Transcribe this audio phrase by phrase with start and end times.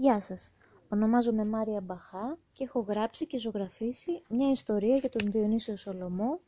[0.00, 0.52] Γεια σας,
[0.88, 6.40] ονομάζομαι Μάρια Μπαχά και έχω γράψει και ζωγραφίσει μια ιστορία για τον Διονύσιο Σολομό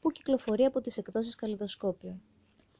[0.00, 2.20] που κυκλοφορεί από τις εκδόσεις Καλλιδοσκόπιο.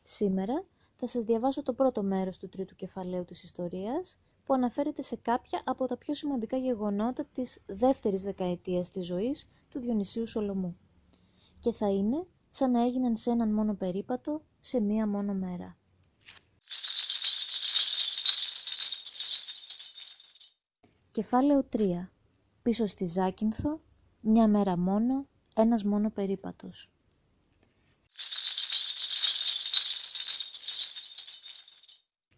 [0.02, 0.65] Σήμερα
[0.97, 5.62] θα σας διαβάσω το πρώτο μέρος του τρίτου κεφαλαίου της ιστορίας που αναφέρεται σε κάποια
[5.65, 10.77] από τα πιο σημαντικά γεγονότα της δεύτερης δεκαετίας της ζωής του Διονυσίου Σολομού.
[11.61, 15.77] Και θα είναι σαν να έγιναν σε έναν μόνο περίπατο σε μία μόνο μέρα.
[21.16, 22.09] Κεφάλαιο 3.
[22.62, 23.80] Πίσω στη Ζάκυνθο,
[24.20, 26.91] μια μέρα μόνο, ένας μόνο περίπατος.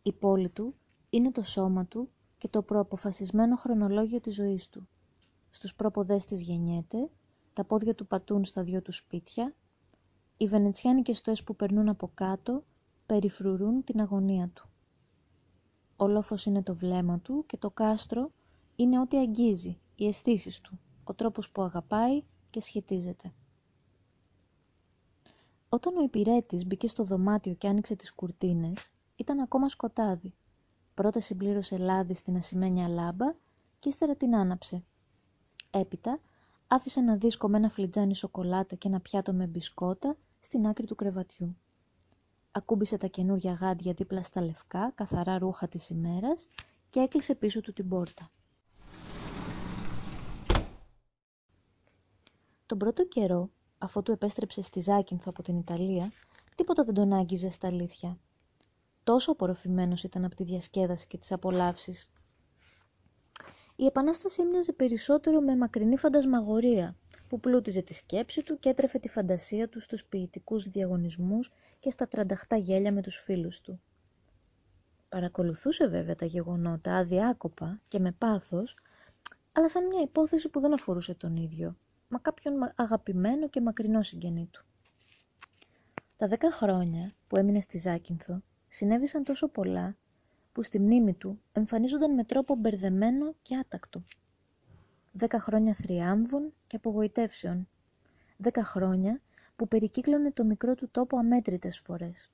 [0.03, 0.75] Η πόλη του
[1.11, 4.89] είναι το σώμα του και το προαποφασισμένο χρονολόγιο της ζωής του.
[5.51, 7.11] Στους πρόποδές της γεννιέται,
[7.53, 9.55] τα πόδια του πατούν στα δυο του σπίτια,
[10.37, 12.65] οι βενετσιάνικες στοές που περνούν από κάτω
[13.07, 14.69] περιφρουρούν την αγωνία του.
[15.97, 18.31] Ο λόφος είναι το βλέμμα του και το κάστρο
[18.81, 23.33] είναι ό,τι αγγίζει, οι αισθήσεις του, ο τρόπος που αγαπάει και σχετίζεται.
[25.69, 30.35] Όταν ο υπηρέτης μπήκε στο δωμάτιο και άνοιξε τις κουρτίνες, ήταν ακόμα σκοτάδι.
[30.95, 33.35] Πρώτα συμπλήρωσε λάδι στην ασημένια λάμπα
[33.79, 34.85] και ύστερα την άναψε.
[35.71, 36.21] Έπειτα
[36.69, 40.95] άφησε ένα δίσκο με ένα φλιτζάνι σοκολάτα και ένα πιάτο με μπισκότα στην άκρη του
[40.95, 41.57] κρεβατιού.
[42.51, 46.49] Ακούμπησε τα καινούρια γάντια δίπλα στα λευκά, καθαρά ρούχα της ημέρας
[46.91, 48.31] και έκλεισε πίσω του την πόρτα.
[52.69, 56.13] Τον πρώτο καιρό, αφού του επέστρεψε στη Ζάκυνθο από την Ιταλία,
[56.55, 58.19] τίποτα δεν τον άγγιζε στα αλήθεια.
[59.05, 62.11] Τόσο απορροφημένος ήταν από τη διασκέδαση και τις απολαύσεις.
[63.77, 66.97] Η Επανάσταση έμοιαζε περισσότερο με μακρινή φαντασμαγορία,
[67.29, 72.09] που πλούτιζε τη σκέψη του και έτρεφε τη φαντασία του στους ποιητικούς διαγωνισμούς και στα
[72.09, 73.81] τρανταχτά γέλια με τους φίλους του.
[75.09, 78.77] Παρακολουθούσε βέβαια τα γεγονότα αδιάκοπα και με πάθος,
[79.53, 81.77] αλλά σαν μια υπόθεση που δεν αφορούσε τον ίδιο
[82.09, 84.65] μα κάποιον αγαπημένο και μακρινό συγγενή του.
[86.17, 89.97] Τα δέκα χρόνια που έμεινε στη Ζάκυνθο συνέβησαν τόσο πολλά
[90.53, 94.05] που στη μνήμη του εμφανίζονταν με τρόπο μπερδεμένο και άτακτο.
[95.13, 97.69] Δέκα χρόνια θριάμβων και απογοητεύσεων.
[98.37, 99.21] Δέκα χρόνια
[99.57, 102.31] που περικύκλωνε το μικρό του τόπο αμέτρητες φορές.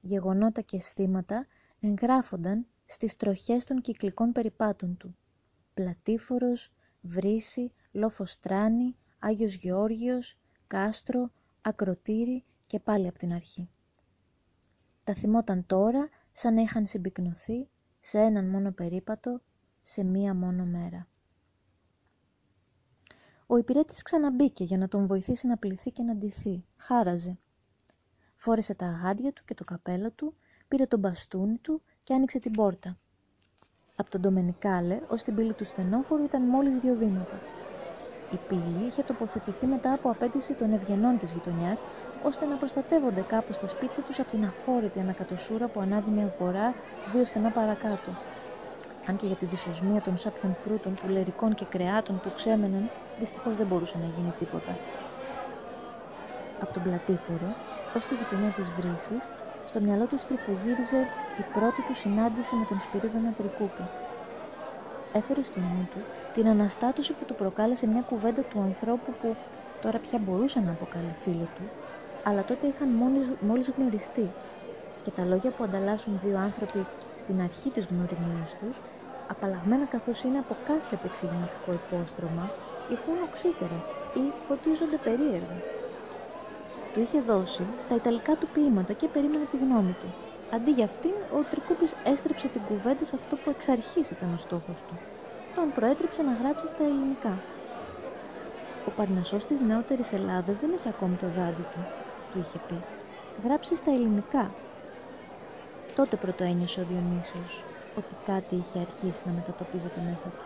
[0.00, 1.46] Γεγονότα και αισθήματα
[1.80, 5.16] εγγράφονταν στις τροχές των κυκλικών περιπάτων του.
[5.74, 11.30] Πλατήφορος, βρύση, Λόφο-Στράνη, Άγιος Γεώργιος, Κάστρο,
[11.60, 13.68] Ακροτήρι και πάλι από την αρχή.
[15.04, 17.68] Τα θυμόταν τώρα σαν να είχαν συμπυκνωθεί
[18.00, 19.40] σε έναν μόνο περίπατο,
[19.82, 21.08] σε μία μόνο μέρα.
[23.46, 26.64] Ο υπηρέτης ξαναμπήκε για να τον βοηθήσει να πληθεί και να ντυθεί.
[26.76, 27.38] Χάραζε.
[28.34, 30.34] Φόρεσε τα γάντια του και το καπέλο του,
[30.68, 32.98] πήρε τον μπαστούνι του και άνοιξε την πόρτα.
[33.96, 37.40] Από τον Ντομενικάλε ως την πύλη του στενόφορου ήταν μόλις δύο βήματα.
[38.32, 41.82] Η πύλη είχε τοποθετηθεί μετά από απέτηση των ευγενών της γειτονιάς,
[42.18, 46.74] ώστε να προστατεύονται κάπως τα σπίτια τους από την αφόρητη ανακατοσούρα που ανάδυνε απορά
[47.04, 48.18] δύο στενά παρακάτω.
[49.04, 53.66] Αν και για τη δυσοσμία των σάπιων φρούτων, πουλερικών και κρεάτων που ξέμεναν, δυστυχώς δεν
[53.66, 54.80] μπορούσε να γίνει τίποτα.
[56.58, 57.56] Από τον πλατήφορο,
[57.90, 59.30] ως τη γειτονιά της βρύσης,
[59.62, 63.90] στο μυαλό τους στριφογύριζε η πρώτη του συνάντηση με τον Σπυρίδωνα Τρικούπη
[65.10, 69.38] έφερε στο νου του την αναστάτωση που του προκάλεσε μια κουβέντα του ανθρώπου που
[69.78, 71.72] τώρα πια μπορούσε να αποκαλεί φίλο του,
[72.22, 74.36] αλλά τότε είχαν μόλις, μόλις γνωριστεί
[75.02, 78.82] και τα λόγια που ανταλλάσσουν δύο άνθρωποι στην αρχή της γνωριμίας τους,
[79.26, 82.52] απαλλαγμένα καθώς είναι από κάθε επεξηγηματικό υπόστρωμα,
[82.86, 85.64] ηχούν οξύτερα ή φωτίζονται περίεργα.
[86.90, 90.16] Του είχε δώσει τα ιταλικά του ποίηματα και περίμενε τη γνώμη του.
[90.52, 94.36] Αντί για αυτήν, ο Τρικούπης έστρεψε την κουβέντα σε αυτό που εξ αρχής ήταν ο
[94.36, 95.00] στόχος του.
[95.54, 97.44] Τον προέτρεψε να γράψει στα ελληνικά.
[98.84, 101.88] Ο Παρνασσός της νεότερης Ελλάδας δεν έχει ακόμη το δάντι του,
[102.32, 102.84] του είχε πει.
[103.42, 104.54] Γράψει στα ελληνικά.
[105.94, 107.64] Τότε πρώτο ένιωσε ο Διονύσιος
[107.94, 110.44] ότι κάτι είχε αρχίσει να μετατοπίζεται μέσα του.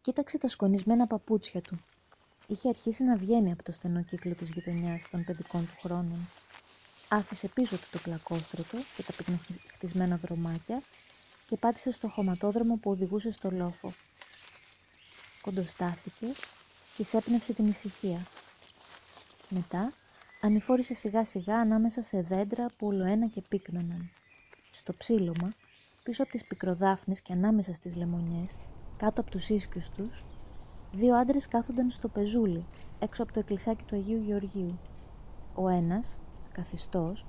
[0.00, 1.78] Κοίταξε τα σκονισμένα παπούτσια του.
[2.46, 6.28] Είχε αρχίσει να βγαίνει από το στενό κύκλο της γειτονιάς των παιδικών του χρόνων
[7.12, 10.82] άφησε πίσω του το πλακόστρωτο και τα πυκνοχτισμένα δρομάκια
[11.46, 13.92] και πάτησε στο χωματόδρομο που οδηγούσε στο λόφο.
[15.42, 16.26] Κοντοστάθηκε
[16.96, 18.26] και σέπνευσε την ησυχία.
[19.48, 19.92] Μετά
[20.40, 24.10] ανηφόρησε σιγά σιγά ανάμεσα σε δέντρα που ολοένα και πύκνωναν.
[24.70, 25.52] Στο ψήλωμα,
[26.02, 28.58] πίσω από τις πικροδάφνες και ανάμεσα στις λεμονιές,
[28.96, 30.24] κάτω από τους ίσκιους τους,
[30.92, 32.66] δύο άντρες κάθονταν στο πεζούλι,
[32.98, 34.78] έξω από το εκκλησάκι του Αγίου Γεωργίου.
[35.54, 36.18] Ο ένας,
[36.52, 37.26] καθιστός,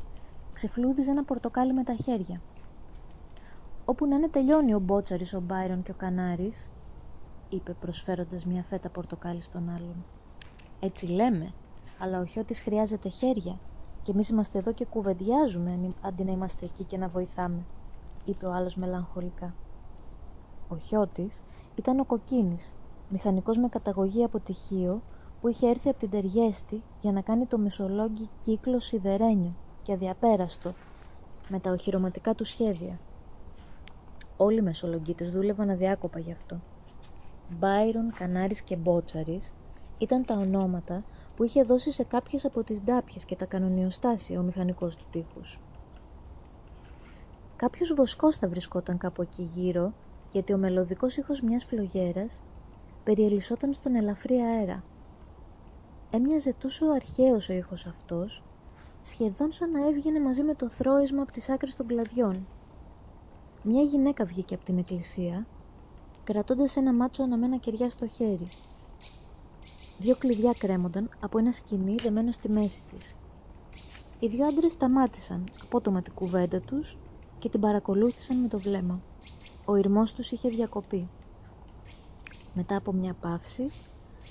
[0.53, 2.41] ξεφλούδιζε ένα πορτοκάλι με τα χέρια.
[3.85, 6.71] Όπου να είναι τελειώνει ο Μπότσαρης, ο Μπάιρον και ο Κανάρης,
[7.49, 10.05] είπε προσφέροντας μια φέτα πορτοκάλι στον άλλον.
[10.79, 11.53] Έτσι λέμε,
[11.99, 13.59] αλλά ο Χιώτης χρειάζεται χέρια
[14.03, 17.65] και εμείς είμαστε εδώ και κουβεντιάζουμε αντί να είμαστε εκεί και να βοηθάμε,
[18.25, 19.53] είπε ο άλλος μελαγχολικά.
[20.67, 21.41] Ο Χιώτης
[21.75, 22.71] ήταν ο Κοκκίνης,
[23.09, 25.01] μηχανικός με καταγωγή από τυχείο
[25.43, 30.73] που είχε έρθει από την Τεριέστη για να κάνει το μεσολόγγι κύκλο σιδερένιο και αδιαπέραστο
[31.49, 32.99] με τα οχυρωματικά του σχέδια.
[34.37, 36.61] Όλοι οι μεσολογγίτες δούλευαν αδιάκοπα γι' αυτό.
[37.49, 39.53] Μπάιρον, Κανάρης και Μπότσαρης
[39.97, 41.03] ήταν τα ονόματα
[41.35, 45.59] που είχε δώσει σε κάποιες από τις ντάπιες και τα κανονιοστάσια ο μηχανικός του τείχους.
[47.55, 49.93] Κάποιος βοσκός θα βρισκόταν κάπου εκεί γύρω,
[50.31, 52.41] γιατί ο μελωδικός ήχος μιας φλογέρας
[53.03, 54.83] περιελισσόταν στον ελαφρύ αέρα.
[56.15, 58.43] Έμοιαζε τόσο αρχαίος ο ήχος αυτός,
[59.03, 62.47] σχεδόν σαν να έβγαινε μαζί με το θρόισμα από τις άκρες των κλαδιών.
[63.63, 65.47] Μια γυναίκα βγήκε από την εκκλησία,
[66.23, 68.47] κρατώντας ένα μάτσο αναμένα κεριά στο χέρι.
[69.97, 73.15] Δύο κλειδιά κρέμονταν από ένα σκηνή δεμένο στη μέση της.
[74.19, 76.97] Οι δύο άντρες σταμάτησαν απότομα την κουβέντα τους
[77.39, 79.01] και την παρακολούθησαν με το βλέμμα.
[79.65, 81.09] Ο ηρμός τους είχε διακοπεί.
[82.53, 83.71] Μετά από μια παύση,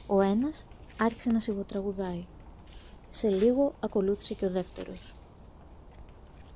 [0.07, 0.67] ο ένας
[1.05, 2.25] άρχισε να σιγοτραγουδάει.
[3.11, 5.15] Σε λίγο ακολούθησε και ο δεύτερος.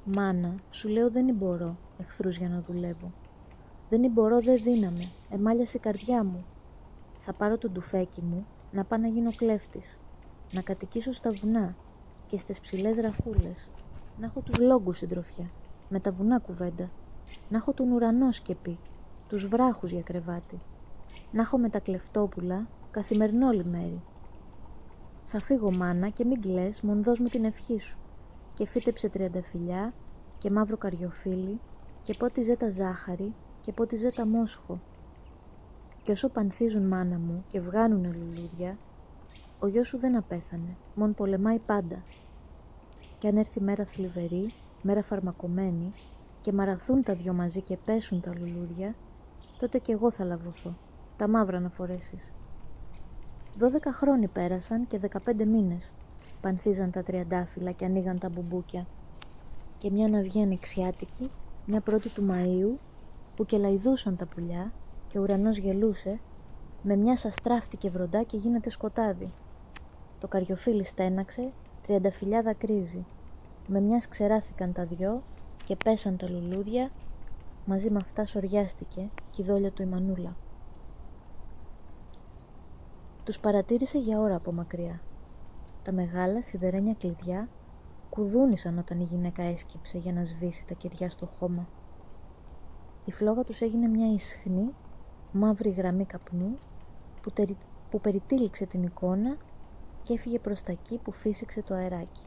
[0.05, 3.13] «Μάνα, σου λέω δεν μπορώ, εχθρούς για να δουλεύω.
[3.89, 6.45] Δεν μπορώ, δεν δύναμαι, εμάλιασε η καρδιά μου.
[7.19, 9.99] Θα πάρω το ντουφέκι μου, να πάω να γίνω κλέφτης,
[10.53, 11.77] να κατοικήσω στα βουνά
[12.27, 13.71] και στις ψηλές ραφούλες,
[14.17, 15.51] να έχω τους λόγκους συντροφιά,
[15.89, 16.91] με τα βουνά κουβέντα,
[17.49, 18.79] να έχω τον ουρανό σκεπή,
[19.29, 20.61] τους βράχους για κρεβάτι,
[21.31, 24.03] να έχω με τα κλεφτόπουλα καθημερινό λιμέρι.
[25.29, 28.01] Θα φύγω μάνα και μην κλαις, μον δώσ' μου την ευχή σου.
[28.55, 29.95] Και φύτεψε τριανταφυλιά
[30.39, 31.63] και μαύρο καριοφύλι
[32.03, 34.83] και πότι ζέτα ζάχαρη και πότι ζέτα μόσχο.
[36.03, 38.81] Και όσο πανθίζουν μάνα μου και βγάνουνε λουλούδια,
[39.59, 42.07] ο γιος σου δεν απέθανε, μον πολεμάει πάντα.
[43.19, 45.97] Κι αν έρθει μέρα θλιβερή, μέρα φαρμακομένη,
[46.41, 48.99] και μαραθούν τα δυο μαζί και πέσουν τα λουλούδια,
[49.57, 50.81] τότε κι εγώ θα λαβωθώ,
[51.17, 52.35] τα μαύρα να φορέσεις.
[53.59, 55.95] Δώδεκα χρόνοι πέρασαν και δεκαπέντε μήνες.
[56.41, 58.89] Πανθίζαν τα τριαντάφυλλα και ανοίγαν τα μπουμπούκια.
[59.79, 61.31] Και μια ναυγή ανοιξιάτικη,
[61.65, 62.81] μια πρώτη του Μαΐου,
[63.35, 64.75] που κελαϊδούσαν τα πουλιά
[65.07, 66.21] και ο ουρανός γελούσε,
[66.81, 69.33] με μια σαστράφτηκε βροντά και γίνεται σκοτάδι.
[70.19, 73.07] Το καριοφύλι στέναξε, τριανταφυλλιά δακρύζει.
[73.67, 75.25] Με μιας ξεράθηκαν τα δυο
[75.65, 76.93] και πέσαν τα λουλούδια,
[77.65, 80.37] μαζί με αυτά σοριάστηκε κι η δόλια του η μανούλα.
[83.27, 85.01] Τους παρατήρησε για ώρα από μακριά.
[85.83, 87.49] Τα μεγάλα σιδερένια κλειδιά
[88.11, 91.69] κουδούνισαν όταν η γυναίκα έσκυψε για να σβήσει τα κεριά στο χώμα.
[93.05, 94.75] Η φλόγα τους έγινε μια ισχνή,
[95.33, 96.59] μαύρη γραμμή καπνού
[97.23, 97.57] που, τερι...
[97.91, 99.37] που περιτύλιξε την εικόνα
[100.03, 102.27] και έφυγε προς τα εκεί που φύσηξε το αεράκι.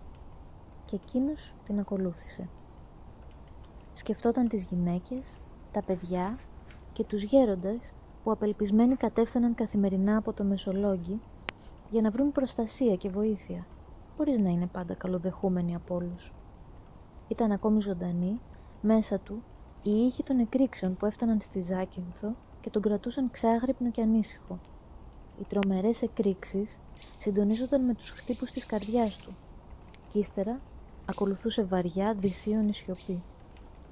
[0.85, 2.49] Και εκείνος την ακολούθησε.
[3.93, 5.39] Σκεφτόταν τις γυναίκες,
[5.71, 6.39] τα παιδιά
[6.91, 7.93] και τους γέροντες
[8.23, 11.21] που απελπισμένοι κατέφθαναν καθημερινά από το Μεσολόγγι
[11.89, 13.67] για να βρουν προστασία και βοήθεια,
[14.15, 16.33] χωρίς να είναι πάντα καλοδεχούμενοι από όλους.
[17.27, 18.41] Ήταν ακόμη ζωντανή,
[18.81, 19.43] μέσα του,
[19.83, 24.61] οι ήχοι των εκρήξεων που έφταναν στη Ζάκυνθο και τον κρατούσαν ξάγρυπνο και ανήσυχο.
[25.35, 29.37] Οι τρομερές εκρήξεις συντονίζονταν με τους χτύπους της καρδιάς του
[30.07, 30.63] κι ύστερα
[31.05, 33.25] ακολουθούσε βαριά δυσίωνη σιωπή.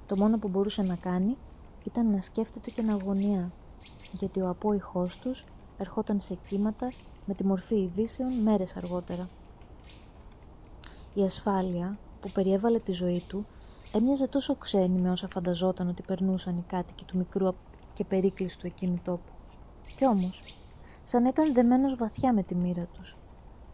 [0.06, 1.38] Το μόνο που μπορούσε να κάνει
[1.84, 3.57] ήταν να σκέφτεται και να αγωνιά
[4.12, 5.44] γιατί ο απόϊχός τους
[5.78, 6.92] ερχόταν σε κύματα
[7.24, 9.28] με τη μορφή ειδήσεων μέρες αργότερα.
[11.14, 13.46] Η ασφάλεια που περιέβαλε τη ζωή του
[13.92, 17.54] έμοιαζε τόσο ξένη με όσα φανταζόταν ότι περνούσαν οι κάτοικοι του μικρού
[17.94, 19.32] και περίκλειστου εκείνου τόπου.
[19.96, 20.42] Κι όμως,
[21.02, 23.16] σαν ήταν δεμένος βαθιά με τη μοίρα τους.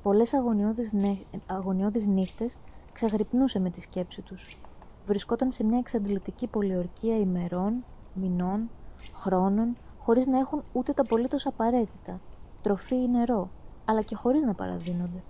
[0.03, 1.19] Πολλές αγωνιώδεις, νέ...
[1.47, 2.57] αγωνιώδεις νύχτες
[2.93, 4.59] ξαγρυπνούσε με τη σκέψη τους.
[5.07, 8.69] Βρισκόταν σε μια εξαντλητική πολιορκία ημερών, μηνών,
[9.13, 12.21] χρόνων, χωρίς να έχουν ούτε τα απολύτως απαραίτητα,
[12.63, 13.51] τροφή ή νερό,
[13.85, 15.23] αλλά και χωρίς να παραδίνονται.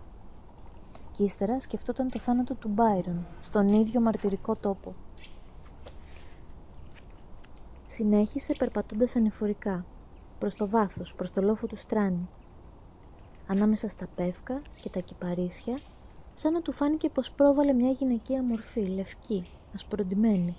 [1.12, 4.94] Κι ύστερα σκεφτόταν το θάνατο του Μπάιρον, στον ίδιο μαρτυρικό τόπο.
[7.86, 9.84] Συνέχισε περπατώντας ανηφορικά,
[10.38, 12.28] προς το βάθος, προς το λόφο του Στράνη.
[13.46, 15.78] Ανάμεσα στα πεύκα και τα κυπαρίσια,
[16.34, 20.56] σαν να του φάνηκε πως πρόβαλε μια γυναικεία μορφή, λευκή, ασπροντημένη.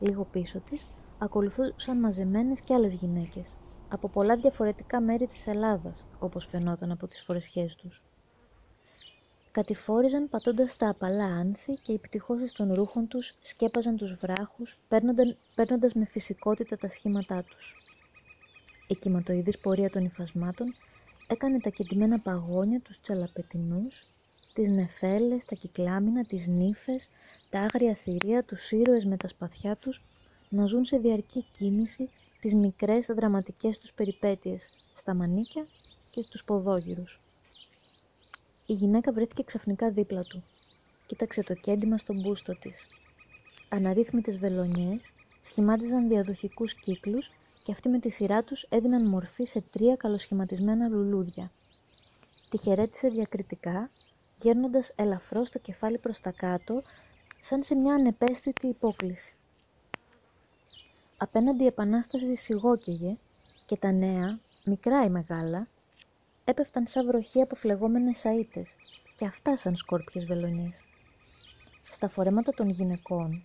[0.00, 0.86] Λίγο πίσω της
[1.22, 3.56] ακολουθούσαν μαζεμένες κι άλλες γυναίκες,
[3.88, 8.02] από πολλά διαφορετικά μέρη της Ελλάδας, όπως φαινόταν από τις φορεσιές τους.
[9.50, 14.78] κατηφόριζαν πατώντας τα απαλά άνθη και οι πτυχώσεις των ρούχων τους σκέπαζαν τους βράχους
[15.54, 17.74] παίρνοντας με φυσικότητα τα σχήματά τους.
[18.86, 20.74] Η κυματοειδής πορεία των υφασμάτων
[21.28, 24.10] έκανε τα κεντυμένα παγόνια, τους τσαλαπετινούς,
[24.52, 27.08] τις νεφέλες, τα κυκλάμινα, τις νύφες,
[27.50, 30.02] τα άγρια θηρία, τους ήρωες με τα σπαθιά τους
[30.52, 35.66] να ζουν σε διαρκή κίνηση τις μικρές δραματικές τους περιπέτειες στα μανίκια
[36.10, 37.20] και στους ποδόγυρους.
[38.66, 40.42] Η γυναίκα βρέθηκε ξαφνικά δίπλα του.
[41.06, 43.00] Κοίταξε το κέντημα στον μπούστο της.
[43.68, 47.30] Αναρρύθμιτες βελονιές σχημάτιζαν διαδοχικούς κύκλους
[47.62, 51.50] και αυτοί με τη σειρά τους έδιναν μορφή σε τρία καλοσχηματισμένα λουλούδια.
[52.50, 53.90] Τη χαιρέτησε διακριτικά,
[54.36, 56.82] γέρνοντας ελαφρώς το κεφάλι προς τα κάτω,
[57.40, 59.34] σαν σε μια ανεπαίσθητη υπόκληση.
[61.22, 63.16] Απέναντι η Επανάσταση σιγόκαιγε
[63.66, 65.68] και τα νέα, μικρά ή μεγάλα,
[66.44, 68.66] έπεφταν σαν βροχή από φλεγόμενες σαΐτες
[69.14, 70.82] και αυτά σαν σκόρπιες βελονιές.
[71.90, 73.42] Στα φορέματα των γυναικών,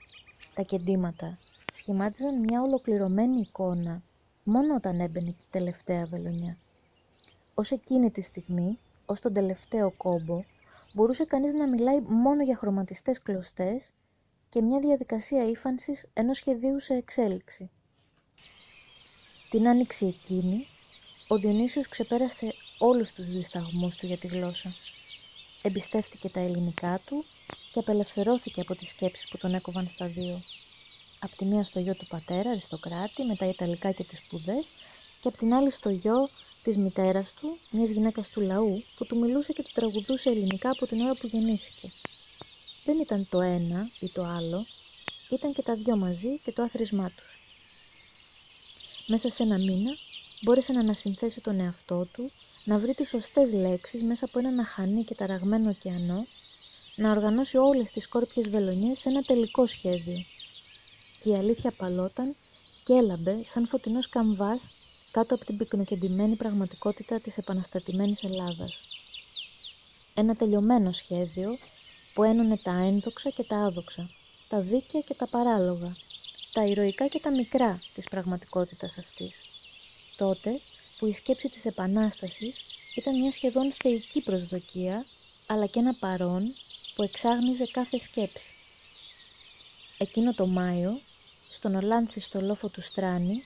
[0.54, 1.38] τα κεντήματα
[1.74, 4.02] σχημάτιζαν μια ολοκληρωμένη εικόνα
[4.44, 6.58] μόνο όταν έμπαινε και η τελευταία βελονιά.
[7.54, 10.44] Ως εκείνη τη στιγμή, ως τον τελευταίο κόμπο,
[10.94, 13.92] μπορούσε κανείς να μιλάει μόνο για χρωματιστές κλωστές
[14.56, 17.70] και μια διαδικασία ύφανσης ενός σχεδίου σε εξέλιξη.
[19.50, 20.68] Την άνοιξη εκείνη,
[21.28, 24.74] ο Διονύσιος ξεπέρασε όλους τους δισταγμούς του για τη γλώσσα.
[25.62, 27.26] Εμπιστεύτηκε τα ελληνικά του
[27.72, 30.42] και απελευθερώθηκε από τις σκέψεις που τον έκοβαν στα δύο.
[31.20, 34.68] Απ' τη μία στο γιο του πατέρα, αριστοκράτη, με τα Ιταλικά και τις σπουδές,
[35.22, 36.30] και απ' την άλλη στο γιο
[36.64, 40.88] της μητέρας του, μιας γυναίκας του λαού, που του μιλούσε και του τραγουδούσε ελληνικά από
[40.88, 41.92] την ώρα που γεννήθηκε.
[42.86, 44.66] Δεν ήταν το ένα ή το άλλο,
[45.30, 47.40] ήταν και τα δυο μαζί και το άθροισμά τους.
[49.08, 49.92] Μέσα σε ένα μήνα
[50.42, 52.32] μπόρεσε να ανασυνθέσει τον εαυτό του,
[52.64, 56.26] να βρει τις σωστές λέξεις μέσα από έναν αχανή και ταραγμένο ωκεανό,
[56.96, 60.24] να οργανώσει όλες τις σκόρπιες βελονιές σε ένα τελικό σχέδιο.
[61.20, 62.36] Και η αλήθεια παλόταν
[62.84, 64.72] και έλαμπε σαν φωτεινός καμβάς
[65.12, 68.98] κάτω από την πυκνοκεντημένη πραγματικότητα της επαναστατημένης Ελλάδας.
[70.14, 71.58] Ένα τελειωμένο σχέδιο
[72.16, 74.10] που ένωνε τα ένδοξα και τα άδοξα,
[74.48, 75.96] τα δίκαια και τα παράλογα,
[76.54, 79.36] τα ηρωικά και τα μικρά της πραγματικότητας αυτής.
[80.18, 80.60] Τότε
[80.98, 82.62] που η σκέψη της Επανάστασης
[82.96, 85.06] ήταν μια σχεδόν θεϊκή προσδοκία,
[85.48, 86.54] αλλά και ένα παρόν
[86.96, 88.54] που εξάγνιζε κάθε σκέψη.
[89.98, 91.02] Εκείνο το Μάιο,
[91.50, 93.44] στον ολάνθιστο λόφο του Στράνη,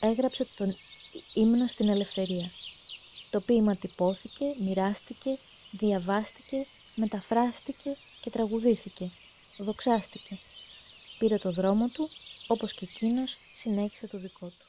[0.00, 0.76] έγραψε τον
[1.34, 2.50] ύμνο στην ελευθερία.
[3.30, 5.38] Το ποίημα τυπώθηκε, μοιράστηκε,
[5.78, 9.10] διαβάστηκε, μεταφράστηκε και τραγουδήθηκε,
[9.58, 10.38] δοξάστηκε.
[11.18, 12.08] Πήρε το δρόμο του,
[12.46, 14.65] όπως και εκείνος συνέχισε το δικό του.